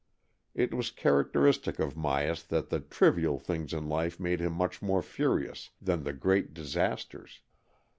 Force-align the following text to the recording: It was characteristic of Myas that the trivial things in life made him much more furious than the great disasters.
It 0.55 0.73
was 0.73 0.89
characteristic 0.89 1.77
of 1.77 1.93
Myas 1.93 2.47
that 2.47 2.69
the 2.69 2.79
trivial 2.79 3.37
things 3.37 3.71
in 3.71 3.87
life 3.87 4.19
made 4.19 4.39
him 4.39 4.53
much 4.53 4.81
more 4.81 5.03
furious 5.03 5.69
than 5.79 6.01
the 6.01 6.11
great 6.13 6.55
disasters. 6.55 7.41